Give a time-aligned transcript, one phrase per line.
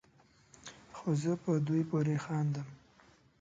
[0.95, 2.67] خو زه په دوی پورې خاندم